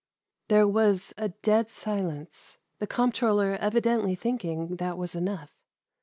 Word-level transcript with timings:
There 0.47 0.67
was 0.67 1.13
a 1.15 1.29
dead 1.29 1.69
silence; 1.69 2.57
the 2.79 2.87
comptroller 2.87 3.55
evidently 3.61 4.15
thinking 4.15 4.77
that 4.77 4.97
was 4.97 5.13
enough. 5.13 5.51